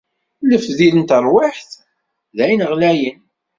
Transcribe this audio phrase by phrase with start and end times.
[0.49, 1.71] Lefdi n terwiḥt,
[2.35, 3.19] d ayen ɣlayen.